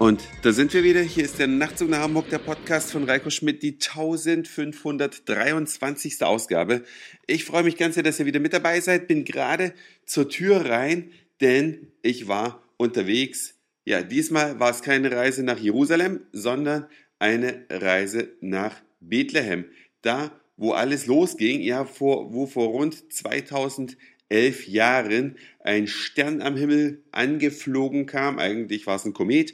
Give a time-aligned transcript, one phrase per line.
[0.00, 1.02] Und da sind wir wieder.
[1.02, 6.22] Hier ist der Nachtzug nach Hamburg, der Podcast von Reiko Schmidt, die 1523.
[6.22, 6.84] Ausgabe.
[7.26, 9.08] Ich freue mich ganz sehr, dass ihr wieder mit dabei seid.
[9.08, 9.74] Bin gerade
[10.06, 11.10] zur Tür rein,
[11.42, 13.58] denn ich war unterwegs.
[13.84, 16.86] Ja, diesmal war es keine Reise nach Jerusalem, sondern
[17.18, 19.66] eine Reise nach Bethlehem.
[20.00, 27.02] Da, wo alles losging, ja, vor, wo vor rund 2011 Jahren ein Stern am Himmel
[27.12, 28.38] angeflogen kam.
[28.38, 29.52] Eigentlich war es ein Komet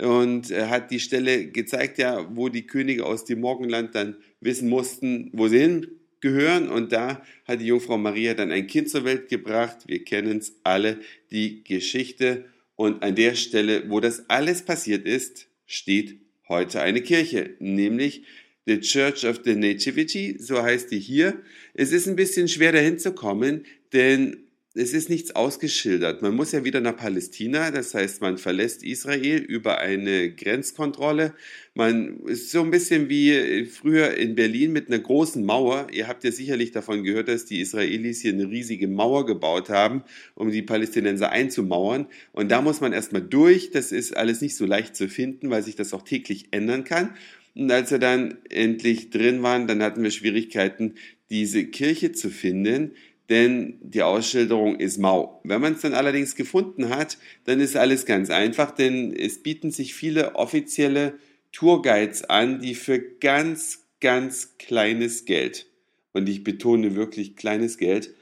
[0.00, 5.30] und hat die Stelle gezeigt, ja, wo die Könige aus dem Morgenland dann wissen mussten,
[5.32, 6.68] wo sie hingehören.
[6.68, 9.78] Und da hat die Jungfrau Maria dann ein Kind zur Welt gebracht.
[9.86, 12.44] Wir kennen es alle, die Geschichte.
[12.76, 18.22] Und an der Stelle, wo das alles passiert ist, steht heute eine Kirche, nämlich
[18.66, 21.40] The Church of the Nativity, so heißt die hier.
[21.74, 24.47] Es ist ein bisschen schwer dahin zu kommen, denn
[24.78, 26.22] es ist nichts ausgeschildert.
[26.22, 31.34] Man muss ja wieder nach Palästina, das heißt, man verlässt Israel über eine Grenzkontrolle.
[31.74, 35.88] Man ist so ein bisschen wie früher in Berlin mit einer großen Mauer.
[35.92, 40.04] Ihr habt ja sicherlich davon gehört, dass die Israelis hier eine riesige Mauer gebaut haben,
[40.36, 42.06] um die Palästinenser einzumauern.
[42.32, 43.70] Und da muss man erstmal durch.
[43.70, 47.14] Das ist alles nicht so leicht zu finden, weil sich das auch täglich ändern kann.
[47.56, 50.94] Und als wir dann endlich drin waren, dann hatten wir Schwierigkeiten,
[51.30, 52.92] diese Kirche zu finden
[53.28, 55.40] denn die Ausschilderung ist mau.
[55.44, 59.70] Wenn man es dann allerdings gefunden hat, dann ist alles ganz einfach, denn es bieten
[59.70, 61.18] sich viele offizielle
[61.52, 65.66] Tourguides an, die für ganz, ganz kleines Geld,
[66.12, 68.14] und ich betone wirklich kleines Geld,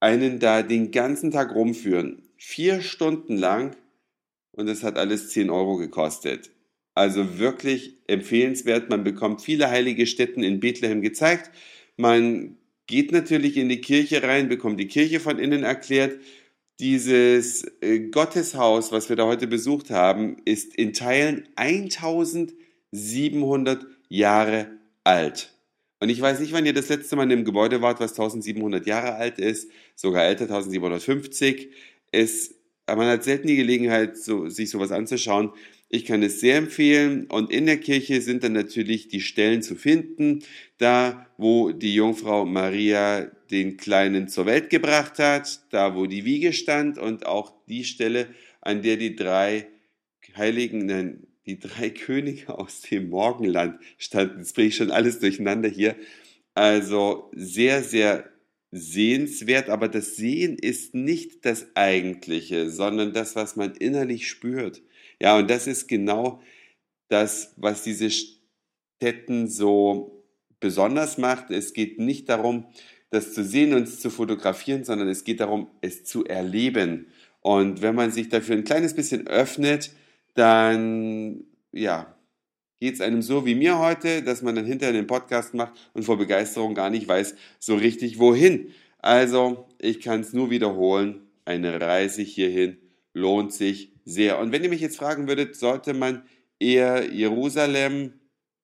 [0.00, 2.22] einen da den ganzen Tag rumführen.
[2.36, 3.76] Vier Stunden lang
[4.52, 6.50] und es hat alles 10 Euro gekostet.
[6.94, 8.88] Also wirklich empfehlenswert.
[8.88, 11.50] Man bekommt viele heilige Stätten in Bethlehem gezeigt.
[11.96, 16.18] Man geht natürlich in die Kirche rein, bekommt die Kirche von innen erklärt.
[16.80, 24.70] Dieses äh, Gotteshaus, was wir da heute besucht haben, ist in Teilen 1700 Jahre
[25.04, 25.52] alt.
[26.00, 28.86] Und ich weiß nicht, wann ihr das letzte Mal in einem Gebäude wart, was 1700
[28.86, 31.70] Jahre alt ist, sogar älter, 1750.
[32.12, 32.54] Es,
[32.86, 35.52] man hat selten die Gelegenheit, so, sich sowas anzuschauen.
[35.94, 37.26] Ich kann es sehr empfehlen.
[37.26, 40.40] Und in der Kirche sind dann natürlich die Stellen zu finden,
[40.76, 46.52] da wo die Jungfrau Maria den Kleinen zur Welt gebracht hat, da wo die Wiege
[46.52, 48.26] stand und auch die Stelle,
[48.60, 49.68] an der die drei
[50.36, 54.38] Heiligen, nein, die drei Könige aus dem Morgenland standen.
[54.38, 55.94] Jetzt bringe ich schon alles durcheinander hier.
[56.54, 58.28] Also sehr, sehr
[58.72, 64.82] sehenswert, aber das Sehen ist nicht das Eigentliche, sondern das, was man innerlich spürt.
[65.20, 66.42] Ja, und das ist genau
[67.08, 70.24] das, was diese Städten so
[70.60, 71.50] besonders macht.
[71.50, 72.66] Es geht nicht darum,
[73.10, 77.06] das zu sehen und zu fotografieren, sondern es geht darum, es zu erleben.
[77.40, 79.92] Und wenn man sich dafür ein kleines bisschen öffnet,
[80.34, 82.16] dann ja,
[82.80, 86.04] geht es einem so wie mir heute, dass man dann hinterher den Podcast macht und
[86.04, 88.72] vor Begeisterung gar nicht weiß so richtig wohin.
[88.98, 92.78] Also, ich kann es nur wiederholen, eine Reise hierhin
[93.12, 94.38] lohnt sich sehr.
[94.38, 96.26] Und wenn ihr mich jetzt fragen würdet, sollte man
[96.58, 98.20] eher Jerusalem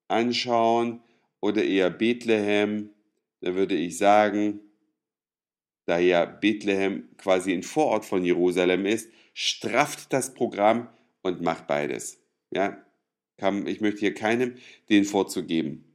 [0.07, 1.01] anschauen
[1.39, 2.89] oder eher Bethlehem,
[3.41, 4.59] dann würde ich sagen,
[5.85, 10.89] da ja Bethlehem quasi ein Vorort von Jerusalem ist, strafft das Programm
[11.21, 12.21] und macht beides.
[12.51, 12.85] Ja,
[13.65, 14.55] ich möchte hier keinem
[14.89, 15.85] den vorzugeben.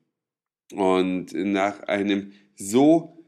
[0.73, 3.25] Und nach einem so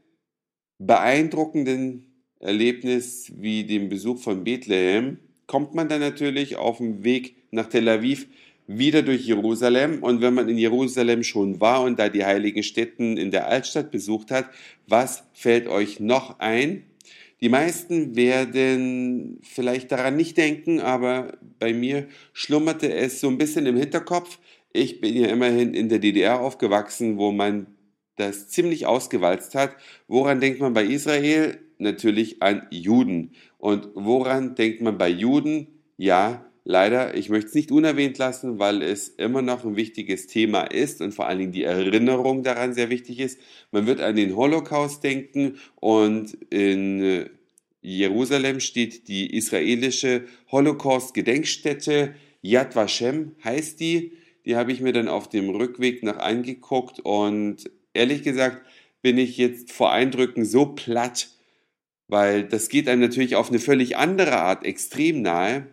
[0.79, 5.19] beeindruckenden Erlebnis wie dem Besuch von Bethlehem
[5.49, 8.27] kommt man dann natürlich auf dem Weg nach Tel Aviv
[8.67, 10.03] wieder durch Jerusalem.
[10.03, 13.89] Und wenn man in Jerusalem schon war und da die heiligen Städten in der Altstadt
[13.89, 14.47] besucht hat,
[14.87, 16.83] was fällt euch noch ein?
[17.41, 23.65] Die meisten werden vielleicht daran nicht denken, aber bei mir schlummerte es so ein bisschen
[23.65, 24.37] im Hinterkopf.
[24.71, 27.65] Ich bin ja immerhin in der DDR aufgewachsen, wo man
[28.17, 29.75] das ziemlich ausgewalzt hat.
[30.07, 31.57] Woran denkt man bei Israel?
[31.79, 33.31] Natürlich an Juden.
[33.57, 35.67] Und woran denkt man bei Juden?
[35.97, 40.61] Ja, leider, ich möchte es nicht unerwähnt lassen, weil es immer noch ein wichtiges Thema
[40.61, 43.39] ist und vor allen Dingen die Erinnerung daran sehr wichtig ist.
[43.71, 47.29] Man wird an den Holocaust denken und in äh,
[47.81, 54.13] Jerusalem steht die israelische Holocaust-Gedenkstätte Yad Vashem heißt die.
[54.45, 58.65] Die habe ich mir dann auf dem Rückweg noch angeguckt und ehrlich gesagt
[59.01, 61.29] bin ich jetzt vor Eindrücken so platt,
[62.09, 65.67] weil das geht einem natürlich auf eine völlig andere Art extrem nahe.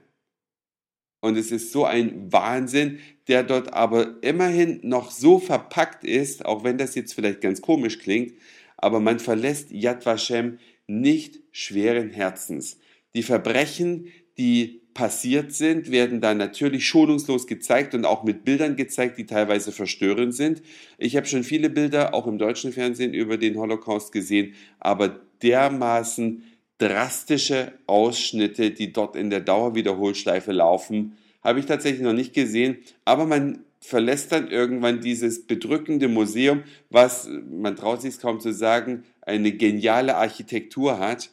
[1.21, 6.63] Und es ist so ein Wahnsinn, der dort aber immerhin noch so verpackt ist, auch
[6.63, 8.35] wenn das jetzt vielleicht ganz komisch klingt,
[8.77, 12.79] aber man verlässt Yad Vashem nicht schweren Herzens.
[13.15, 19.19] Die Verbrechen, die passiert sind, werden dann natürlich schonungslos gezeigt und auch mit Bildern gezeigt,
[19.19, 20.63] die teilweise verstörend sind.
[20.99, 26.43] Ich habe schon viele Bilder auch im deutschen Fernsehen über den Holocaust gesehen, aber dermaßen
[26.79, 32.79] drastische Ausschnitte, die dort in der Dauerwiederholschleife laufen, habe ich tatsächlich noch nicht gesehen.
[33.05, 38.53] Aber man verlässt dann irgendwann dieses bedrückende Museum, was, man traut sich es kaum zu
[38.53, 41.31] sagen, eine geniale Architektur hat.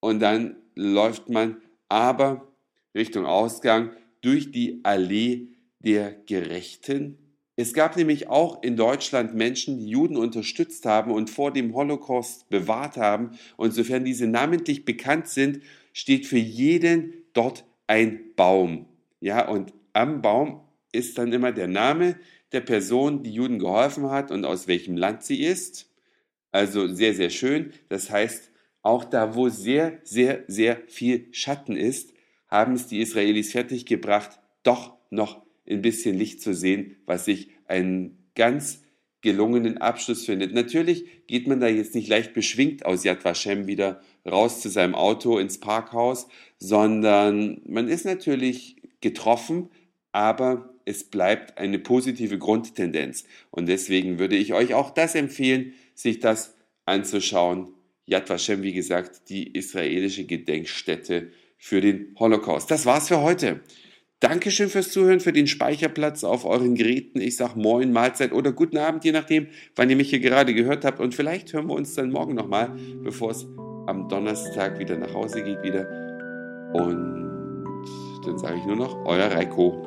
[0.00, 1.56] Und dann läuft man
[1.88, 2.46] aber
[2.94, 3.90] Richtung Ausgang
[4.20, 5.48] durch die Allee
[5.80, 7.18] der Gerechten.
[7.60, 12.48] Es gab nämlich auch in Deutschland Menschen, die Juden unterstützt haben und vor dem Holocaust
[12.50, 13.36] bewahrt haben.
[13.56, 15.60] Und sofern diese namentlich bekannt sind,
[15.92, 18.86] steht für jeden dort ein Baum.
[19.18, 20.60] Ja, und am Baum
[20.92, 22.14] ist dann immer der Name
[22.52, 25.90] der Person, die Juden geholfen hat und aus welchem Land sie ist.
[26.52, 27.72] Also sehr, sehr schön.
[27.88, 28.52] Das heißt,
[28.82, 32.12] auch da, wo sehr, sehr, sehr viel Schatten ist,
[32.46, 38.30] haben es die Israelis fertiggebracht, doch noch ein bisschen Licht zu sehen, was sich einen
[38.34, 38.82] ganz
[39.20, 40.54] gelungenen Abschluss findet.
[40.54, 44.94] Natürlich geht man da jetzt nicht leicht beschwingt aus Yad Vashem wieder raus zu seinem
[44.94, 46.28] Auto ins Parkhaus,
[46.58, 49.70] sondern man ist natürlich getroffen,
[50.12, 53.24] aber es bleibt eine positive Grundtendenz.
[53.50, 56.54] Und deswegen würde ich euch auch das empfehlen, sich das
[56.86, 57.72] anzuschauen.
[58.06, 62.70] Yad Vashem, wie gesagt, die israelische Gedenkstätte für den Holocaust.
[62.70, 63.60] Das war's für heute.
[64.20, 67.20] Dankeschön fürs Zuhören, für den Speicherplatz auf euren Geräten.
[67.20, 70.84] Ich sag Moin, Mahlzeit oder guten Abend, je nachdem, wann ihr mich hier gerade gehört
[70.84, 70.98] habt.
[70.98, 72.72] Und vielleicht hören wir uns dann morgen nochmal,
[73.04, 73.46] bevor es
[73.86, 75.88] am Donnerstag wieder nach Hause geht wieder.
[76.74, 77.28] Und
[78.26, 79.86] dann sage ich nur noch, euer Reiko.